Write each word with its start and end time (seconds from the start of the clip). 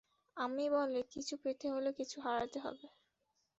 আম্মি 0.37 0.65
বলে, 0.69 0.99
কিছু 1.13 1.33
পেতে 1.43 1.67
হলে 1.73 1.89
কিছু 1.99 2.17
হারাতে 2.21 2.57
হবে। 2.59 2.87